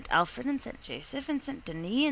[0.09, 0.73] Alfred and S.
[0.81, 1.45] Joseph and S.
[1.63, 1.91] Denis and S.